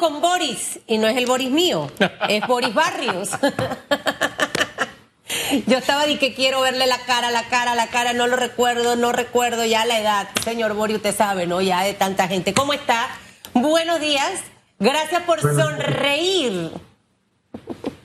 [0.00, 1.88] con Boris y no es el Boris mío,
[2.28, 3.30] es Boris Barrios.
[5.66, 8.96] Yo estaba de que quiero verle la cara, la cara, la cara, no lo recuerdo,
[8.96, 10.28] no recuerdo ya la edad.
[10.42, 11.60] Señor Boris, usted sabe, ¿no?
[11.60, 12.52] Ya de tanta gente.
[12.52, 13.06] ¿Cómo está?
[13.54, 14.42] Buenos días.
[14.80, 16.70] Gracias por sonreír.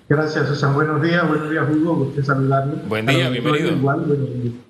[0.08, 0.76] Gracias, Susan.
[0.76, 1.96] Buenos días, buenos días, Hugo.
[1.96, 2.76] Gusto saludarlo.
[2.88, 4.65] Buen día, bienvenido.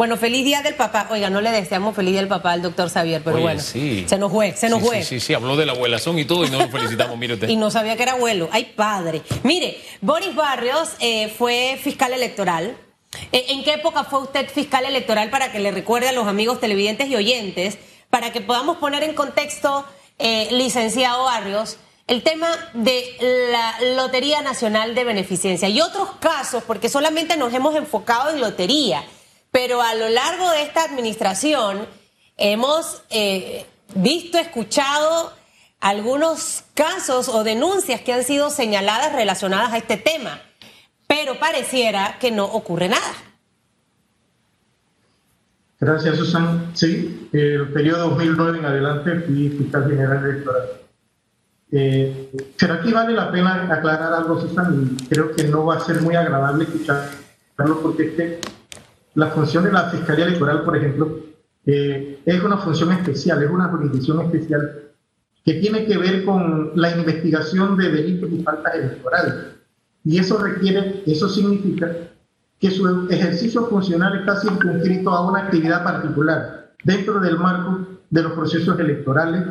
[0.00, 1.08] Bueno, feliz día del papá.
[1.10, 4.06] Oiga, no le deseamos feliz día del papá al doctor Xavier, pero bueno, sí.
[4.08, 5.02] se nos fue, se nos fue.
[5.02, 7.48] Sí, sí, sí, habló de la abuelazón y todo y no lo felicitamos, mire usted.
[7.50, 8.48] y no sabía que era abuelo.
[8.50, 9.20] Ay, padre.
[9.42, 12.78] Mire, Boris Barrios eh, fue fiscal electoral.
[13.30, 16.60] Eh, ¿En qué época fue usted fiscal electoral para que le recuerde a los amigos
[16.60, 17.76] televidentes y oyentes,
[18.08, 19.84] para que podamos poner en contexto,
[20.18, 23.04] eh, licenciado Barrios, el tema de
[23.52, 29.04] la Lotería Nacional de Beneficencia y otros casos, porque solamente nos hemos enfocado en lotería?
[29.50, 31.86] Pero a lo largo de esta administración
[32.36, 35.32] hemos eh, visto, escuchado
[35.80, 40.40] algunos casos o denuncias que han sido señaladas relacionadas a este tema,
[41.06, 43.14] pero pareciera que no ocurre nada.
[45.80, 46.70] Gracias, Susan.
[46.74, 50.68] Sí, el periodo 2009 en adelante fui fiscal general electoral.
[51.72, 56.02] Eh, pero aquí vale la pena aclarar algo, Susan, creo que no va a ser
[56.02, 58.40] muy agradable escucharlo porque es que
[59.20, 61.20] la función de la Fiscalía Electoral, por ejemplo,
[61.66, 64.92] eh, es una función especial, es una jurisdicción especial
[65.44, 69.34] que tiene que ver con la investigación de delitos y faltas electorales.
[70.04, 71.94] Y eso requiere, eso significa
[72.58, 78.32] que su ejercicio funcional está circunscrito a una actividad particular dentro del marco de los
[78.32, 79.44] procesos electorales,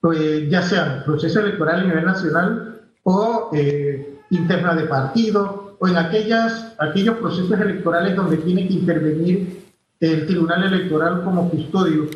[0.00, 5.96] pues, ya sean procesos electorales a nivel nacional o eh, interna de partido o en
[5.96, 9.64] aquellas, aquellos procesos electorales donde tiene que intervenir
[10.00, 12.06] el Tribunal Electoral como custodio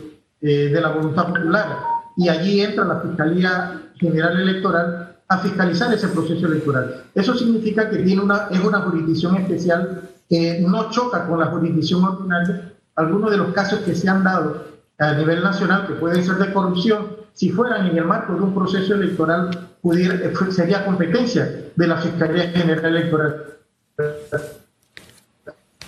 [0.40, 1.78] eh, de la voluntad popular.
[2.16, 7.04] Y allí entra la Fiscalía General Electoral a fiscalizar ese proceso electoral.
[7.14, 12.04] Eso significa que tiene una, es una jurisdicción especial que no choca con la jurisdicción
[12.04, 12.72] ordinaria.
[12.96, 14.64] Algunos de los casos que se han dado
[15.00, 18.54] a nivel nacional, que pueden ser de corrupción, si fueran en el marco de un
[18.54, 20.18] proceso electoral, pudiera,
[20.50, 23.44] sería competencia de la Fiscalía General Electoral.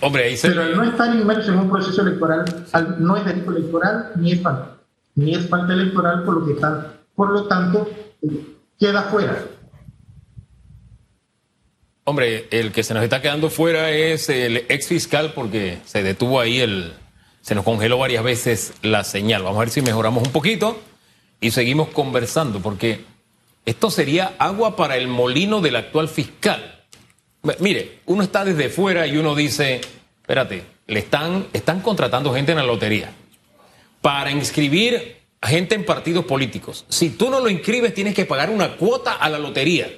[0.01, 2.43] Hombre, ahí se Pero al no estar inmerso en un proceso electoral,
[2.99, 4.77] no es delito electoral ni es falta,
[5.15, 7.87] ni es falta electoral por lo que están, por lo tanto,
[8.79, 9.37] queda fuera.
[12.05, 16.39] Hombre, el que se nos está quedando fuera es el ex fiscal porque se detuvo
[16.39, 16.93] ahí el,
[17.43, 19.43] se nos congeló varias veces la señal.
[19.43, 20.79] Vamos a ver si mejoramos un poquito
[21.41, 23.01] y seguimos conversando porque
[23.65, 26.85] esto sería agua para el molino del actual fiscal.
[27.59, 29.81] Mire, uno está desde fuera y uno dice,
[30.21, 33.11] espérate, le están, están contratando gente en la lotería
[33.99, 36.85] para inscribir a gente en partidos políticos.
[36.87, 39.91] Si tú no lo inscribes, tienes que pagar una cuota a la lotería.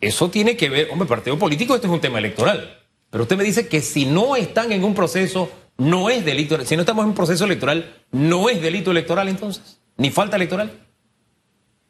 [0.00, 2.80] Eso tiene que ver, hombre, partido político, esto es un tema electoral.
[3.10, 6.60] Pero usted me dice que si no están en un proceso, no es delito.
[6.64, 10.70] Si no estamos en proceso electoral, no es delito electoral entonces, ni falta electoral.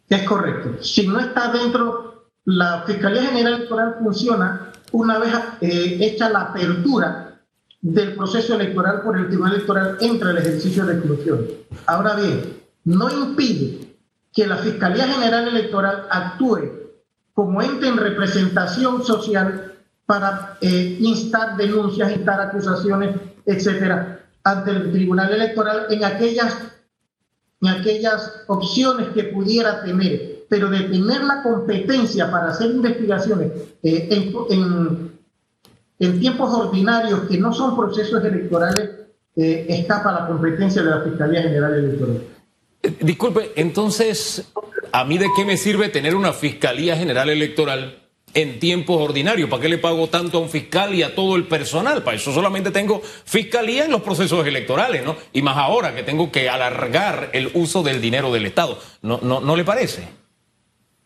[0.09, 0.83] Es correcto.
[0.83, 2.15] Si no está dentro
[2.45, 7.41] la Fiscalía General Electoral funciona una vez eh, hecha la apertura
[7.81, 11.47] del proceso electoral por el Tribunal Electoral entre el ejercicio de exclusión.
[11.87, 13.97] Ahora bien, no impide
[14.33, 16.71] que la Fiscalía General Electoral actúe
[17.33, 19.74] como ente en representación social
[20.07, 23.17] para eh, instar denuncias, instar acusaciones,
[23.47, 26.57] etcétera, ante el Tribunal Electoral en aquellas,
[27.61, 33.51] en aquellas opciones que pudiera tener pero de tener la competencia para hacer investigaciones
[33.83, 35.13] eh, en,
[35.99, 38.91] en, tiempos ordinarios que no son procesos electorales,
[39.37, 42.23] eh, escapa la competencia de la Fiscalía General Electoral.
[43.01, 44.53] Disculpe, entonces,
[44.93, 48.04] ¿a mí de qué me sirve tener una Fiscalía General Electoral
[48.35, 49.49] en tiempos ordinarios?
[49.49, 52.03] ¿Para qué le pago tanto a un fiscal y a todo el personal?
[52.03, 55.17] Para eso solamente tengo fiscalía en los procesos electorales, ¿no?
[55.33, 58.79] Y más ahora que tengo que alargar el uso del dinero del Estado.
[59.03, 60.09] ¿No, no, ¿no le parece?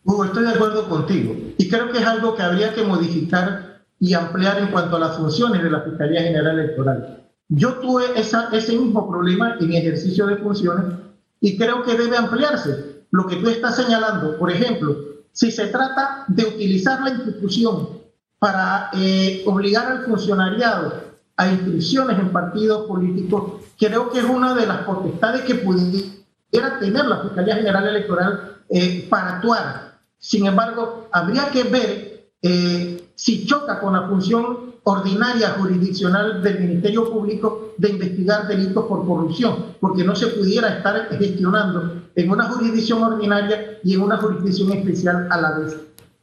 [0.03, 4.13] Hugo, estoy de acuerdo contigo y creo que es algo que habría que modificar y
[4.13, 7.27] ampliar en cuanto a las funciones de la Fiscalía General Electoral.
[7.49, 10.95] Yo tuve ese mismo problema en ejercicio de funciones
[11.41, 13.05] y creo que debe ampliarse.
[13.11, 14.95] Lo que tú estás señalando, por ejemplo,
[15.39, 18.01] si se trata de utilizar la institución
[18.39, 21.01] para eh, obligar al funcionariado
[21.37, 27.05] a inscripciones en partidos políticos, creo que es una de las potestades que pudiera tener
[27.05, 29.99] la Fiscalía General Electoral eh, para actuar.
[30.17, 37.11] Sin embargo, habría que ver eh, si choca con la función ordinaria jurisdiccional del Ministerio
[37.11, 43.03] Público de investigar delitos por corrupción, porque no se pudiera estar gestionando en una jurisdicción
[43.03, 45.75] ordinaria y en una jurisdicción especial a la vez.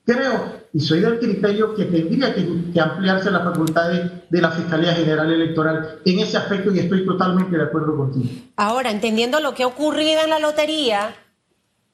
[0.07, 5.31] Creo, y soy del criterio, que tendría que, ampliarse las facultades de la Fiscalía General
[5.31, 8.31] Electoral en ese aspecto y estoy totalmente de acuerdo contigo.
[8.57, 11.15] Ahora, entendiendo lo que ha ocurrido en la lotería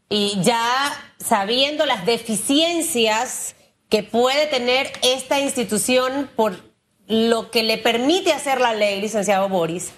[0.09, 3.57] y ya sabiendo las deficiencias
[3.93, 6.59] que puede tener esta institución por
[7.09, 9.91] lo que le permite hacer la ley, licenciado Boris.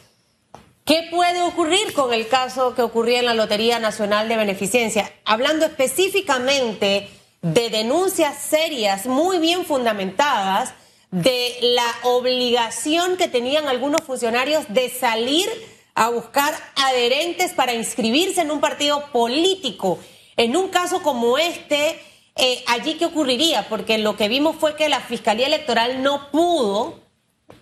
[0.85, 5.13] ¿Qué puede ocurrir con el caso que ocurría en la Lotería Nacional de Beneficencia?
[5.25, 7.09] Hablando específicamente
[7.41, 10.75] de denuncias serias, muy bien fundamentadas,
[11.13, 15.49] de la obligación que tenían algunos funcionarios de salir
[15.95, 20.01] a buscar adherentes para inscribirse en un partido político.
[20.37, 21.97] En un caso como este,
[22.37, 27.01] eh, allí qué ocurriría, porque lo que vimos fue que la Fiscalía Electoral no pudo,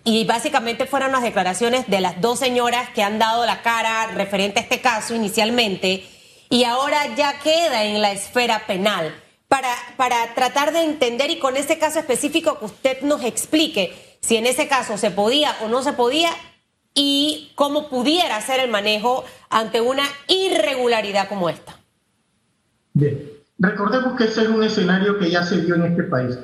[0.03, 4.59] y básicamente fueron las declaraciones de las dos señoras que han dado la cara referente
[4.59, 6.05] a este caso inicialmente,
[6.49, 9.15] y ahora ya queda en la esfera penal.
[9.47, 14.35] Para, para tratar de entender y con ese caso específico que usted nos explique si
[14.35, 16.31] en ese caso se podía o no se podía
[16.95, 21.79] y cómo pudiera ser el manejo ante una irregularidad como esta.
[22.93, 23.42] Bien.
[23.63, 26.37] Recordemos que ese es un escenario que ya se dio en este país.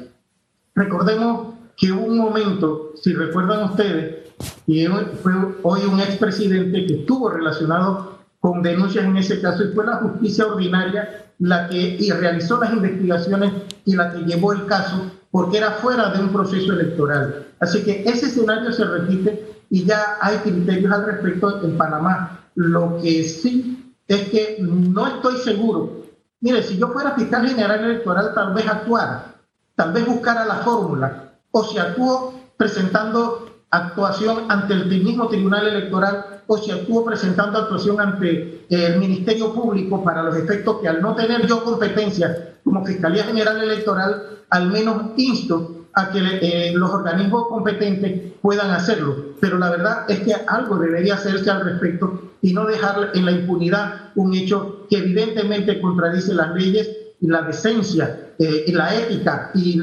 [0.74, 4.30] Recordemos que hubo un momento, si recuerdan ustedes,
[4.66, 4.86] y
[5.22, 5.34] fue
[5.64, 10.48] hoy un expresidente que estuvo relacionado con denuncias en ese caso y fue la justicia
[10.48, 13.52] ordinaria la que realizó las investigaciones
[13.84, 17.48] y la que llevó el caso porque era fuera de un proceso electoral.
[17.60, 22.46] Así que ese escenario se repite y ya hay criterios al respecto en Panamá.
[22.56, 25.99] Lo que sí es que no estoy seguro
[26.42, 29.36] Mire, si yo fuera fiscal general electoral, tal vez actuara,
[29.76, 36.42] tal vez buscara la fórmula, o si actúo presentando actuación ante el mismo Tribunal Electoral,
[36.48, 41.14] o si actúo presentando actuación ante el Ministerio Público para los efectos que al no
[41.14, 47.48] tener yo competencia como Fiscalía General Electoral, al menos insto a que eh, los organismos
[47.50, 49.36] competentes puedan hacerlo.
[49.40, 53.32] Pero la verdad es que algo debería hacerse al respecto y no dejar en la
[53.32, 56.90] impunidad un hecho que evidentemente contradice las leyes
[57.22, 59.82] y la decencia eh, y la ética y,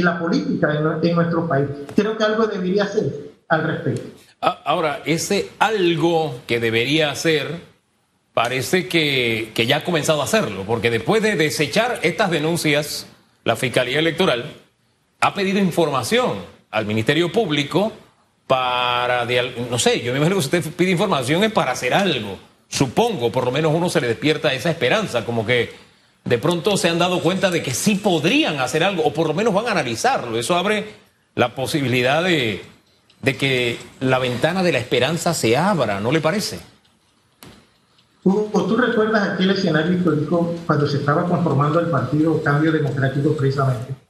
[0.00, 1.68] la política en, nuestro país.
[1.94, 4.02] Creo que algo debería hacer al respecto.
[4.40, 7.60] Ahora, ese algo que debería hacer
[8.32, 13.06] parece que, que ya ha comenzado a hacerlo, porque después de desechar estas denuncias,
[13.44, 14.44] la Fiscalía Electoral
[15.20, 16.38] ha pedido información
[16.70, 17.92] al Ministerio Público
[18.46, 19.26] para,
[19.70, 22.38] no sé, yo me imagino que usted pide información es para hacer algo.
[22.68, 25.72] Supongo, por lo menos uno se le despierta esa esperanza, como que
[26.24, 29.34] de pronto se han dado cuenta de que sí podrían hacer algo, o por lo
[29.34, 30.38] menos van a analizarlo.
[30.38, 30.86] Eso abre
[31.34, 32.62] la posibilidad de,
[33.22, 36.60] que la ventana de la esperanza se abra, ¿no le parece?
[38.22, 44.01] ¿Tú, recuerdas aquel escenario histórico cuando se estaba conformando el Partido Cambio Democrático precisamente?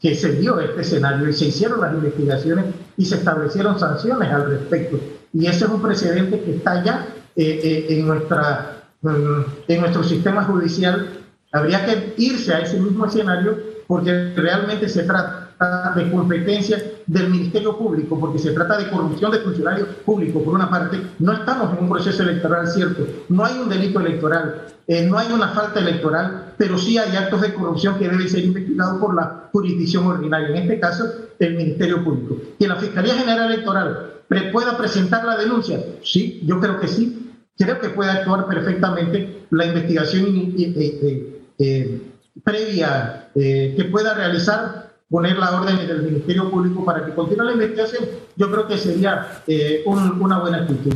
[0.00, 2.66] Que se dio este escenario y se hicieron las investigaciones
[2.96, 5.00] y se establecieron sanciones al respecto.
[5.32, 10.04] Y ese es un precedente que está ya eh, eh, en, nuestra, mm, en nuestro
[10.04, 11.08] sistema judicial.
[11.52, 15.47] Habría que irse a ese mismo escenario porque realmente se trata
[15.96, 20.70] de competencia del Ministerio Público, porque se trata de corrupción de funcionarios públicos, por una
[20.70, 25.18] parte, no estamos en un proceso electoral cierto, no hay un delito electoral, eh, no
[25.18, 29.16] hay una falta electoral, pero sí hay actos de corrupción que deben ser investigados por
[29.16, 31.04] la jurisdicción ordinaria, en este caso,
[31.40, 32.36] el Ministerio Público.
[32.56, 34.12] Que la Fiscalía General Electoral
[34.52, 39.66] pueda presentar la denuncia, sí, yo creo que sí, creo que puede actuar perfectamente la
[39.66, 42.02] investigación eh, eh,
[42.44, 48.04] previa que pueda realizar poner la orden del Ministerio Público para que continúe la investigación,
[48.36, 50.94] yo creo que sería eh, una buena actitud.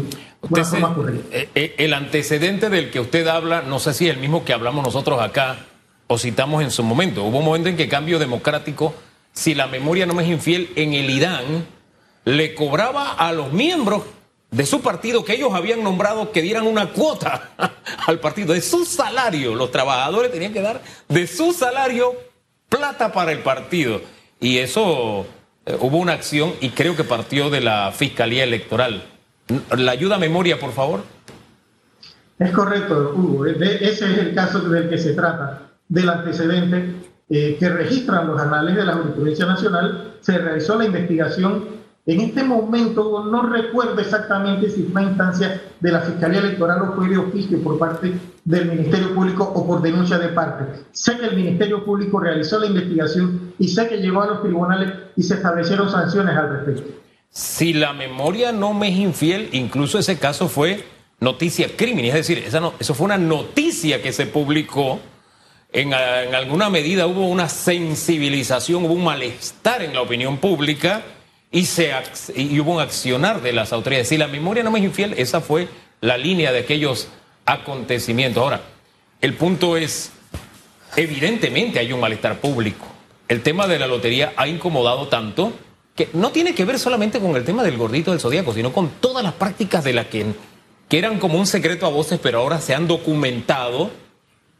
[1.31, 4.53] Eh, eh, el antecedente del que usted habla, no sé si es el mismo que
[4.53, 5.59] hablamos nosotros acá
[6.09, 7.23] o citamos en su momento.
[7.25, 8.93] Hubo un momento en que Cambio Democrático,
[9.33, 11.67] si la memoria no me es infiel, en el Irán
[12.25, 14.03] le cobraba a los miembros
[14.51, 17.51] de su partido que ellos habían nombrado que dieran una cuota
[18.07, 19.55] al partido de su salario.
[19.55, 22.32] Los trabajadores tenían que dar de su salario
[22.73, 24.01] plata para el partido.
[24.41, 25.27] Y eso
[25.67, 29.03] eh, hubo una acción y creo que partió de la Fiscalía Electoral.
[29.77, 31.03] ¿La ayuda a memoria, por favor?
[32.39, 33.47] Es correcto, Hugo.
[33.47, 36.95] Ese es el caso del que se trata, del antecedente
[37.29, 40.15] eh, que registran los anales de la Jurisprudencia Nacional.
[40.21, 45.93] Se realizó la investigación En este momento no recuerdo exactamente si fue una instancia de
[45.93, 48.13] la Fiscalía Electoral o fue de oficio por parte
[48.45, 50.65] del Ministerio Público o por denuncia de parte.
[50.91, 54.93] Sé que el Ministerio Público realizó la investigación y sé que llegó a los tribunales
[55.17, 56.93] y se establecieron sanciones al respecto.
[57.31, 60.85] Si la memoria no me es infiel, incluso ese caso fue
[61.21, 62.45] noticia crimen, es decir,
[62.81, 64.99] eso fue una noticia que se publicó.
[65.73, 71.03] En alguna medida hubo una sensibilización, hubo un malestar en la opinión pública
[71.53, 71.93] y, se,
[72.35, 74.09] y hubo un accionar de las autoridades.
[74.09, 75.69] Si la memoria no me es infiel, esa fue
[76.01, 77.09] la línea de aquellos
[77.45, 78.43] acontecimientos.
[78.43, 78.63] Ahora,
[79.21, 80.11] el punto es,
[80.97, 82.87] evidentemente hay un malestar público.
[83.29, 85.53] El tema de la lotería ha incomodado tanto
[85.95, 88.89] que no tiene que ver solamente con el tema del gordito del zodíaco, sino con
[89.01, 90.25] todas las prácticas de las que,
[90.89, 93.91] que eran como un secreto a voces, pero ahora se han documentado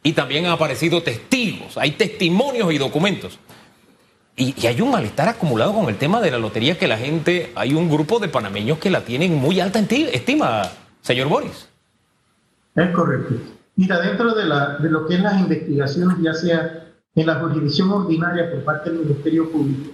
[0.03, 1.77] y también han aparecido testigos.
[1.77, 3.39] Hay testimonios y documentos.
[4.35, 7.73] Y, hay un malestar acumulado con el tema de la lotería que la gente, hay
[7.73, 10.63] un grupo de panameños que la tienen muy alta estima,
[11.01, 11.69] señor Boris.
[12.75, 13.35] Es correcto.
[13.75, 16.83] Mira, dentro de, la, de lo que es las investigaciones, ya sea
[17.15, 19.91] en la jurisdicción ordinaria por parte del Ministerio Público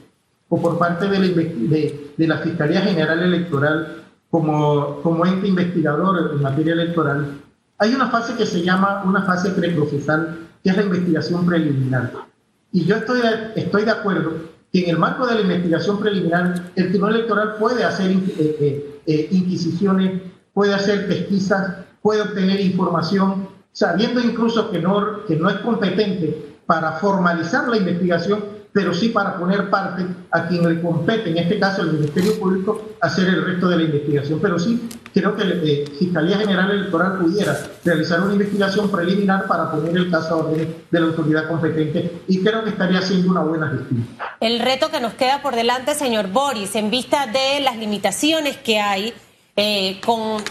[0.48, 6.74] o por parte de la, de, Fiscalía General Electoral como, como ente investigador en materia
[6.74, 7.40] electoral,
[7.78, 12.29] hay una fase que se llama una fase preprocesal, que es la investigación preliminar.
[12.72, 13.22] Y yo estoy
[13.56, 14.34] estoy de acuerdo
[14.72, 19.02] que en el marco de la investigación preliminar, el Tribunal Electoral puede hacer eh, eh,
[19.08, 20.22] eh, inquisiciones,
[20.54, 26.94] puede hacer pesquisas, puede obtener información, sabiendo incluso que no, que no es competente para
[26.94, 31.82] formalizar la investigación, pero sí para poner parte a quien le compete, en este caso
[31.82, 34.40] el Ministerio Público, hacer el resto de la investigación.
[34.42, 39.72] Pero sí creo que la eh, Fiscalía General Electoral pudiera realizar una investigación preliminar para
[39.72, 43.42] poner el caso a orden de la autoridad competente y creo que estaría haciendo una
[43.42, 44.08] buena gestión.
[44.40, 48.80] El reto que nos queda por delante, señor Boris, en vista de las limitaciones que
[48.80, 49.14] hay
[49.56, 50.44] eh, con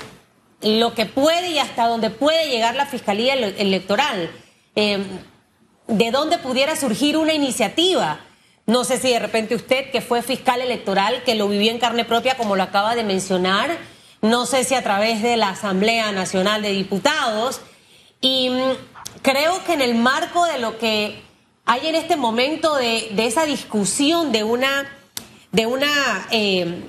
[0.62, 4.28] lo que puede y hasta dónde puede llegar la Fiscalía Electoral.
[4.74, 4.98] Eh,
[5.88, 8.20] de dónde pudiera surgir una iniciativa.
[8.66, 12.04] No sé si de repente usted, que fue fiscal electoral, que lo vivió en carne
[12.04, 13.76] propia, como lo acaba de mencionar,
[14.20, 17.60] no sé si a través de la Asamblea Nacional de Diputados.
[18.20, 21.22] Y mm, creo que en el marco de lo que
[21.64, 24.86] hay en este momento de, esa discusión de una,
[25.52, 26.82] de una eh,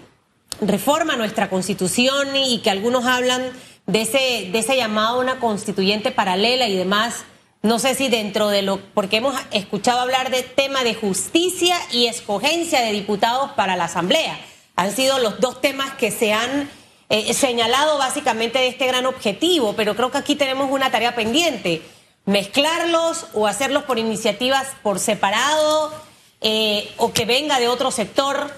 [0.62, 3.52] reforma a nuestra constitución y que algunos hablan
[3.88, 7.26] de ese, de ese llamado a una constituyente paralela y demás,
[7.62, 12.08] no sé si dentro de lo, porque hemos escuchado hablar de tema de justicia y
[12.08, 14.40] escogencia de diputados para la Asamblea.
[14.76, 16.70] Han sido los dos temas que se han
[17.10, 21.82] eh, señalado básicamente de este gran objetivo, pero creo que aquí tenemos una tarea pendiente,
[22.26, 25.92] mezclarlos o hacerlos por iniciativas por separado
[26.40, 28.54] eh, o que venga de otro sector,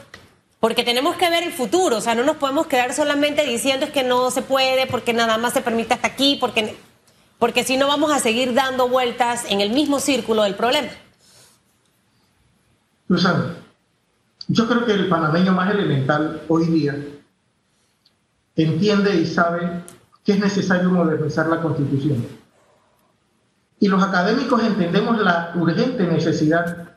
[0.59, 3.91] porque tenemos que ver el futuro, o sea, no nos podemos quedar solamente diciendo es
[3.91, 6.75] que no se puede, porque nada más se permite hasta aquí, porque
[7.41, 10.89] porque si no vamos a seguir dando vueltas en el mismo círculo del problema.
[13.07, 13.55] Susana,
[14.47, 17.03] yo creo que el panameño más elemental hoy día
[18.55, 19.83] entiende y sabe
[20.23, 22.23] que es necesario modernizar la constitución.
[23.79, 26.89] Y los académicos entendemos la urgente necesidad,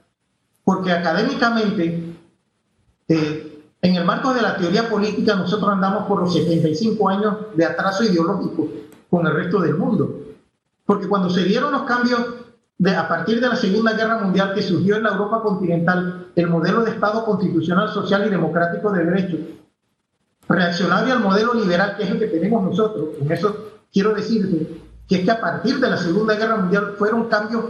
[0.63, 2.19] porque académicamente,
[3.09, 7.65] eh, en el marco de la teoría política, nosotros andamos por los 75 años de
[7.65, 8.69] atraso ideológico
[9.09, 10.21] con el resto del mundo.
[10.87, 12.21] Porque cuando se dieron los cambios
[12.87, 16.83] a partir de la Segunda Guerra Mundial que surgió en la Europa continental el modelo
[16.83, 19.39] de Estado constitucional, social y democrático de derecho,
[20.49, 25.17] reaccionario al modelo liberal que es el que tenemos nosotros, con eso quiero decirte que
[25.17, 27.65] es que a partir de la Segunda Guerra Mundial fueron cambios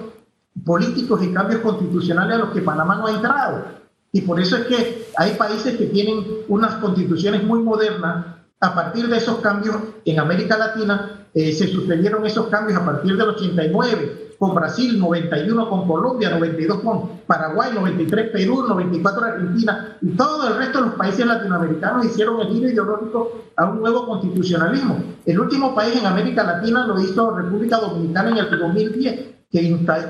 [0.64, 3.64] políticos y cambios constitucionales a los que Panamá no ha entrado.
[4.12, 9.08] Y por eso es que hay países que tienen unas constituciones muy modernas a partir
[9.08, 14.36] de esos cambios en América Latina eh, se sucedieron esos cambios a partir del 89,
[14.38, 20.56] con Brasil, 91 con Colombia, 92 con Paraguay, 93 Perú, 94 Argentina, y todo el
[20.58, 25.02] resto de los países latinoamericanos hicieron el giro ideológico a un nuevo constitucionalismo.
[25.26, 29.62] El último país en América Latina lo hizo República Dominicana en el 2010, que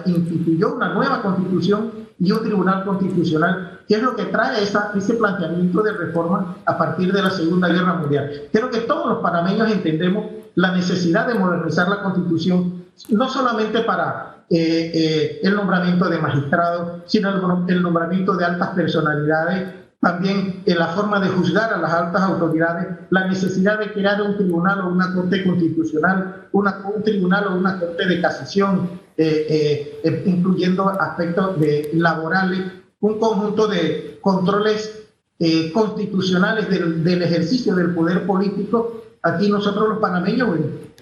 [0.07, 5.13] instituyó una nueva constitución y un tribunal constitucional, que es lo que trae esa, ese
[5.15, 8.45] planteamiento de reforma a partir de la Segunda Guerra Mundial.
[8.51, 10.25] Creo que todos los panameños entendemos
[10.55, 17.03] la necesidad de modernizar la Constitución, no solamente para eh, eh, el nombramiento de magistrados,
[17.05, 19.75] sino el, nombramiento de altas personalidades,
[20.05, 24.37] también en la forma de juzgar a las altas autoridades, la necesidad de crear un
[24.37, 30.91] tribunal o una corte constitucional, una, un tribunal o una corte de casación, eh, incluyendo
[30.91, 32.61] aspectos de laborales,
[33.01, 35.07] un conjunto de controles
[35.39, 40.51] eh, constitucionales del, ejercicio del poder político, aquí nosotros los panameños,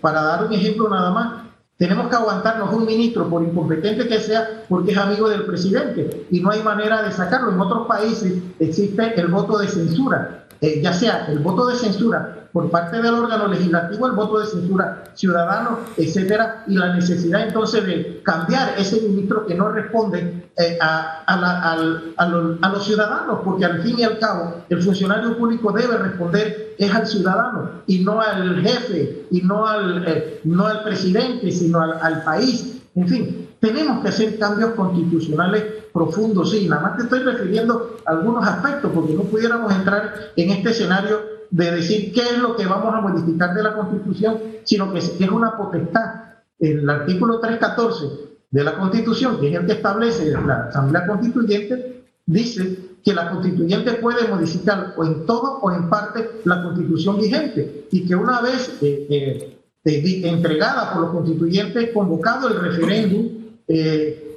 [0.00, 1.42] para dar un ejemplo nada más,
[1.82, 6.38] tenemos que aguantarnos un ministro, por incompetente que sea, porque es amigo del presidente y
[6.38, 7.50] no hay manera de sacarlo.
[7.50, 12.48] En otros países existe el voto de censura, eh, ya sea el voto de censura
[12.52, 17.84] por parte del órgano legislativo el voto de censura ciudadano, etcétera, y la necesidad entonces
[17.84, 23.98] de cambiar ese ministro que no responde eh, a, a, los, ciudadanos, porque al fin
[23.98, 29.26] y al cabo el funcionario público debe responder es al ciudadano y no al jefe
[29.32, 32.82] y no al, eh, no al presidente, sino al, al país.
[32.94, 38.10] En fin, tenemos que hacer cambios constitucionales profundos, sí, nada más te estoy refiriendo a
[38.10, 42.66] algunos aspectos, porque no pudiéramos entrar en este escenario de decir qué es lo que
[42.66, 46.40] vamos a modificar de la Constitución, sino que es una potestad.
[46.58, 48.06] El artículo 314
[48.50, 53.92] de la Constitución, que es el que establece la Asamblea Constituyente, dice que la constituyente
[53.94, 58.78] puede modificar o en todo o en parte la constitución vigente y que una vez
[58.80, 63.41] eh, eh, eh, entregada por los constituyentes, convocado el referéndum,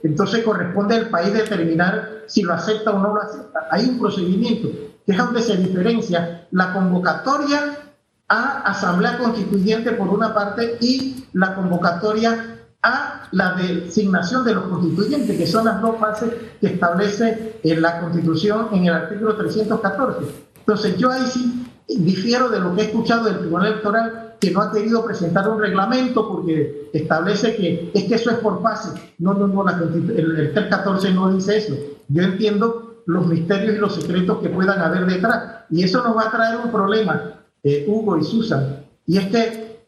[0.03, 3.67] entonces corresponde al país determinar si lo acepta o no lo acepta.
[3.71, 4.69] Hay un procedimiento
[5.05, 7.77] que es donde se diferencia la convocatoria
[8.27, 15.37] a Asamblea Constituyente por una parte y la convocatoria a la designación de los constituyentes,
[15.37, 20.19] que son las dos fases que establece en la Constitución en el artículo 314.
[20.59, 24.61] Entonces yo ahí sí difiero de lo que he escuchado del Tribunal Electoral, que no
[24.61, 28.89] ha querido presentar un reglamento porque establece que es que eso es por fase.
[29.19, 31.75] No, no, no, el, el 314 no dice eso.
[32.09, 35.65] Yo entiendo los misterios y los secretos que puedan haber detrás.
[35.69, 39.79] Y eso nos va a traer un problema, eh, Hugo y Susan, y es que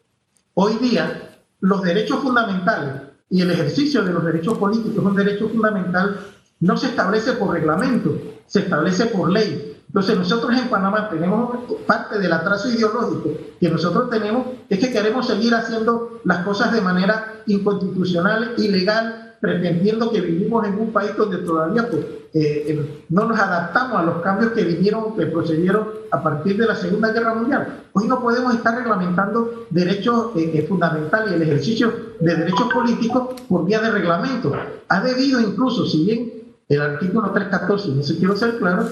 [0.54, 6.20] hoy día los derechos fundamentales y el ejercicio de los derechos políticos, un derecho fundamental,
[6.60, 9.77] no se establece por reglamento, se establece por ley.
[9.88, 15.26] Entonces nosotros en Panamá tenemos parte del atraso ideológico que nosotros tenemos, es que queremos
[15.26, 21.38] seguir haciendo las cosas de manera inconstitucional, ilegal, pretendiendo que vivimos en un país donde
[21.38, 22.04] todavía pues,
[22.34, 26.74] eh, no nos adaptamos a los cambios que vinieron, que procedieron a partir de la
[26.74, 27.84] Segunda Guerra Mundial.
[27.92, 33.64] Hoy no podemos estar reglamentando derechos eh, eh, fundamentales el ejercicio de derechos políticos por
[33.64, 34.52] vía de reglamento.
[34.88, 36.32] Ha debido incluso, si bien
[36.68, 38.86] el artículo 314, no sé quiero ser claro,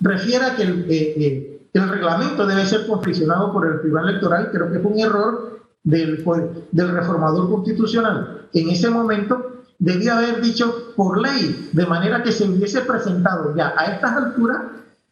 [0.00, 4.80] refiere a que el, el reglamento debe ser confeccionado por el Tribunal Electoral, creo que
[4.80, 6.24] fue un error del,
[6.72, 8.48] del reformador constitucional.
[8.52, 13.74] En ese momento debía haber dicho por ley, de manera que se hubiese presentado ya
[13.76, 14.62] a estas alturas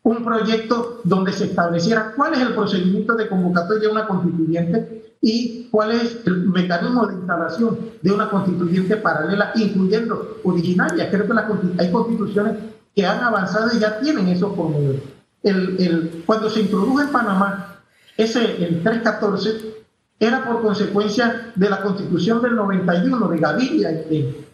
[0.02, 5.68] un proyecto donde se estableciera cuál es el procedimiento de convocatoria de una constituyente y
[5.70, 11.10] cuál es el mecanismo de instalación de una constituyente paralela, incluyendo originaria.
[11.10, 12.54] Creo que hay constituciones
[12.96, 15.02] que han avanzado y ya tienen esos fórmulas.
[15.42, 17.82] El, el, cuando se introdujo en Panamá
[18.16, 19.76] ese el 314,
[20.18, 24.04] era por consecuencia de la constitución del 91 de Gaviria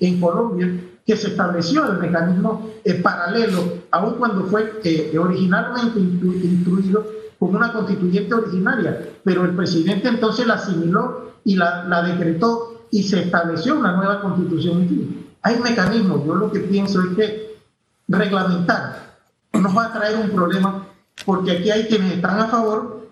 [0.01, 0.69] en, Colombia,
[1.07, 7.07] que se estableció el mecanismo eh, paralelo, aun cuando fue eh, originalmente instruido
[7.39, 13.05] como una constituyente originaria, pero el presidente entonces la asimiló y la, la decretó y
[13.05, 14.89] se estableció una nueva constitución.
[15.43, 17.52] Hay mecanismos, yo lo que pienso es que
[18.09, 19.03] reglamentar
[19.61, 20.87] nos va a traer un problema
[21.25, 23.09] porque aquí hay quienes están a favor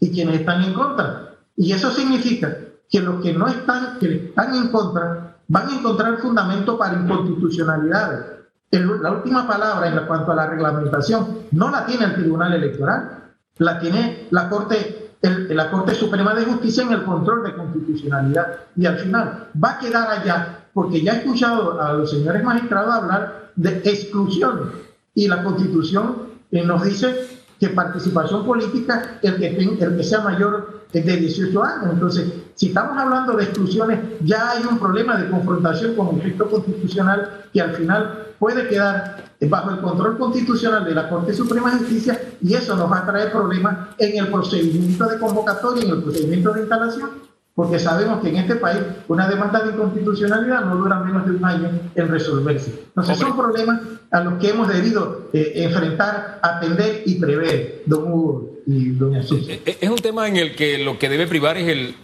[0.00, 1.34] y quienes están en contra.
[1.56, 2.56] Y eso significa
[2.88, 8.26] que los que no están, que están en contra, van a encontrar fundamento para inconstitucionalidades.
[8.70, 13.78] la última palabra en cuanto a la reglamentación no la tiene el Tribunal Electoral, la
[13.78, 18.58] tiene la Corte, la Corte Suprema de Justicia en el control de constitucionalidad.
[18.76, 22.94] Y al final va a quedar allá, porque ya he escuchado a los señores magistrados
[22.94, 24.72] hablar de exclusión.
[25.14, 27.26] Y la Constitución eh, nos dice
[27.60, 31.92] que participación política el que, el que sea mayor de 18 años.
[31.92, 36.48] Entonces, si estamos hablando de exclusiones, ya hay un problema de confrontación con el texto
[36.48, 41.78] constitucional que al final puede quedar bajo el control constitucional de la Corte Suprema de
[41.78, 46.02] Justicia y eso nos va a traer problemas en el procedimiento de convocatoria, en el
[46.02, 47.27] procedimiento de instalación
[47.58, 51.44] porque sabemos que en este país una demanda de inconstitucionalidad no dura menos de un
[51.44, 52.84] año en resolverse.
[52.86, 53.80] Entonces son problemas
[54.12, 59.60] a los que hemos debido eh, enfrentar, atender y prever, don Hugo y doña Susi.
[59.66, 61.96] Es un tema en el que lo que debe privar es el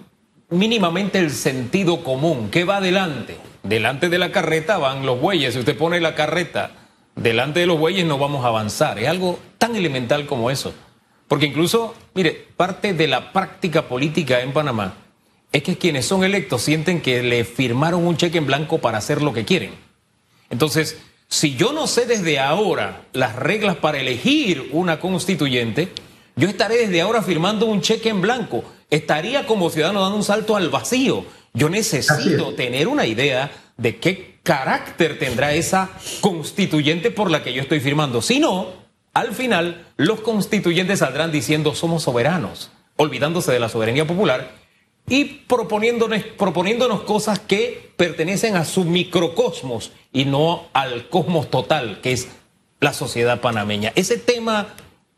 [0.50, 2.48] mínimamente el sentido común.
[2.50, 3.36] ¿Qué va adelante?
[3.62, 5.54] Delante de la carreta van los bueyes.
[5.54, 6.72] Si usted pone la carreta
[7.14, 8.98] delante de los bueyes no vamos a avanzar.
[8.98, 10.74] Es algo tan elemental como eso.
[11.28, 14.94] Porque incluso, mire, parte de la práctica política en Panamá
[15.54, 19.22] es que quienes son electos sienten que le firmaron un cheque en blanco para hacer
[19.22, 19.70] lo que quieren.
[20.50, 25.92] Entonces, si yo no sé desde ahora las reglas para elegir una constituyente,
[26.34, 28.64] yo estaré desde ahora firmando un cheque en blanco.
[28.90, 31.24] Estaría como ciudadano dando un salto al vacío.
[31.52, 35.88] Yo necesito tener una idea de qué carácter tendrá esa
[36.20, 38.22] constituyente por la que yo estoy firmando.
[38.22, 38.72] Si no,
[39.12, 44.63] al final los constituyentes saldrán diciendo somos soberanos, olvidándose de la soberanía popular
[45.08, 52.12] y proponiéndonos, proponiéndonos cosas que pertenecen a su microcosmos y no al cosmos total, que
[52.12, 52.28] es
[52.80, 53.92] la sociedad panameña.
[53.94, 54.68] Ese tema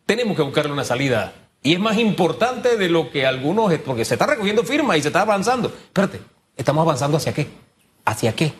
[0.06, 1.32] tenemos que buscarle una salida.
[1.62, 5.08] Y es más importante de lo que algunos, porque se está recogiendo firmas y se
[5.08, 5.68] está avanzando.
[5.68, 6.20] Espérate,
[6.56, 7.48] ¿estamos avanzando hacia qué?
[8.04, 8.52] ¿Hacia qué?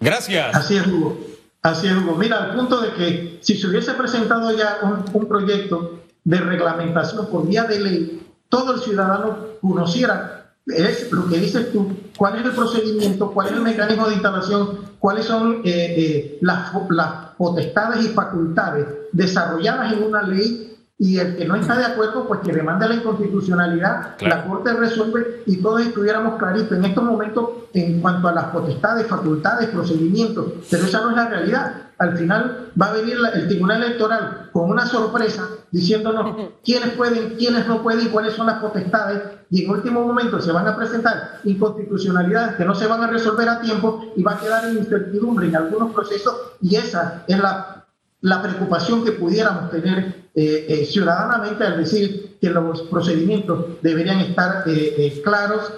[0.00, 0.54] Gracias.
[0.54, 1.18] Así es, Hugo.
[1.62, 2.16] Así es, Hugo.
[2.16, 7.28] Mira, al punto de que si se hubiese presentado ya un, un proyecto de reglamentación
[7.28, 12.44] por vía de ley, todo el ciudadano conociera es lo que dices tú, cuál es
[12.44, 18.04] el procedimiento, cuál es el mecanismo de instalación, cuáles son eh, eh, las, las potestades
[18.04, 22.52] y facultades desarrolladas en una ley y el que no está de acuerdo, pues que
[22.52, 28.28] demande la inconstitucionalidad, la Corte resuelve y todos estuviéramos claritos en estos momentos en cuanto
[28.28, 31.72] a las potestades, facultades, procedimientos, pero esa no es la realidad.
[31.96, 37.66] Al final va a venir el Tribunal Electoral con una sorpresa diciéndonos quiénes pueden, quiénes
[37.66, 42.56] no pueden, cuáles son las potestades, y en último momento se van a presentar inconstitucionalidades
[42.56, 45.56] que no se van a resolver a tiempo y va a quedar en incertidumbre en
[45.56, 47.79] algunos procesos, y esa es la
[48.22, 54.64] la preocupación que pudiéramos tener eh, eh, ciudadanamente al decir que los procedimientos deberían estar
[54.66, 55.72] eh, claros,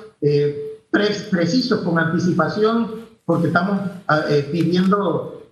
[1.30, 5.42] precisos, con anticipación, porque estamos ah, pidiendo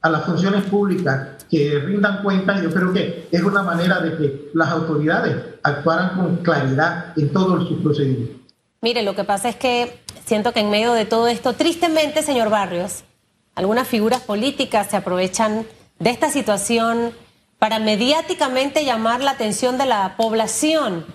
[0.00, 4.16] a las funciones públicas que rindan cuenta y yo creo que es una manera de
[4.16, 8.36] que las autoridades actuaran con claridad en todos sus procedimientos.
[8.80, 12.48] Mire, lo que pasa es que siento que en medio de todo esto, tristemente, señor
[12.48, 13.04] Barrios,
[13.54, 15.66] algunas figuras políticas se aprovechan
[15.98, 17.14] de esta situación
[17.58, 21.06] para mediáticamente llamar la atención de la población,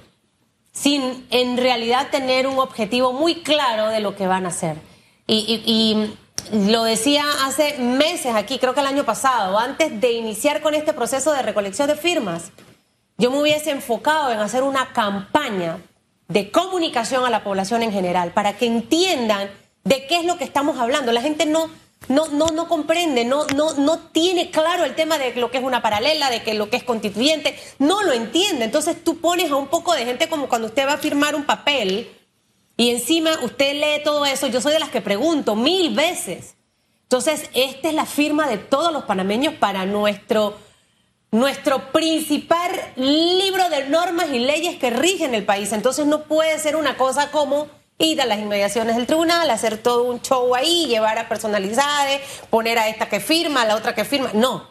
[0.71, 4.78] sin en realidad tener un objetivo muy claro de lo que van a hacer.
[5.28, 6.13] Y,
[6.54, 10.93] lo decía hace meses aquí, creo que el año pasado, antes de iniciar con este
[10.93, 12.54] proceso de recolección de firmas,
[13.17, 15.80] yo me hubiese enfocado en hacer una campaña
[16.30, 19.50] de comunicación a la población en general, para que entiendan
[19.84, 21.12] de qué es lo que estamos hablando.
[21.12, 21.69] La gente no,
[22.10, 25.64] no, no, no comprende, no, no, no tiene claro el tema de lo que es
[25.64, 28.66] una paralela, de que lo que es constituyente, no lo entiende.
[28.66, 31.44] Entonces tú pones a un poco de gente como cuando usted va a firmar un
[31.44, 32.10] papel
[32.78, 34.48] y encima usted lee todo eso.
[34.48, 36.56] Yo soy de las que pregunto mil veces.
[37.04, 40.58] Entonces, esta es la firma de todos los panameños para nuestro,
[41.32, 45.72] nuestro principal libro de normas y leyes que rigen el país.
[45.72, 50.04] Entonces no puede ser una cosa como ir a las inmediaciones del tribunal, hacer todo
[50.04, 54.06] un show ahí, llevar a personalidades, poner a esta que firma, a la otra que
[54.06, 54.32] firma.
[54.34, 54.70] No.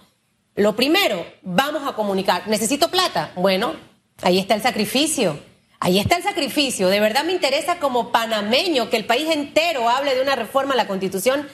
[0.55, 2.47] Lo primero, vamos a comunicar.
[2.49, 3.33] ¿Necesito plata?
[3.37, 3.75] Bueno,
[4.23, 5.39] ahí está el sacrificio.
[5.81, 6.89] Ahí está el sacrificio.
[6.89, 10.77] De verdad me interesa como panameño que el país entero hable de una reforma a
[10.77, 11.47] la constitución.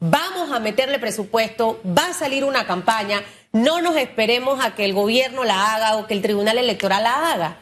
[0.00, 3.22] Vamos a meterle presupuesto, va a salir una campaña.
[3.52, 7.32] No nos esperemos a que el gobierno la haga o que el tribunal electoral la
[7.32, 7.60] haga.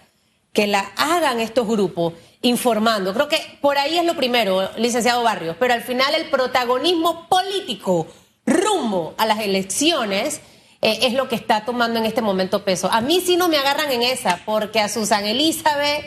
[0.52, 3.12] Que la hagan estos grupos informando.
[3.14, 8.06] Creo que por ahí es lo primero, licenciado Barrios, pero al final el protagonismo político
[8.46, 10.40] rumbo a las elecciones
[10.80, 12.88] eh, es lo que está tomando en este momento peso.
[12.90, 16.04] A mí sí no me agarran en esa, porque a Susan Elizabeth,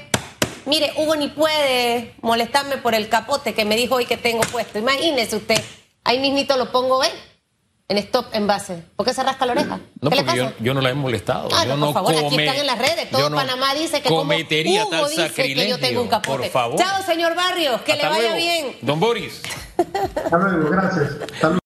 [0.65, 4.79] mire, Hugo ni puede molestarme por el capote que me dijo hoy que tengo puesto.
[4.79, 5.61] Imagínese usted,
[6.03, 7.11] ahí mismito lo pongo, ¿eh?
[7.91, 8.83] En stop en base.
[8.95, 9.81] ¿Por qué se rasca la oreja?
[9.99, 11.49] No, porque yo, yo, no la he molestado.
[11.53, 13.09] Ah, yo no, por favor, aquí están en las redes.
[13.09, 16.37] Todo Panamá dice que cometería como Hugo tal dice que yo tengo un capote.
[16.37, 16.79] Por favor.
[16.79, 18.35] Chao, señor Barrios, que Hasta le vaya luego.
[18.37, 18.77] bien.
[18.81, 19.41] Don Boris.
[19.77, 21.09] Hasta luego, gracias.
[21.33, 21.59] Hasta luego.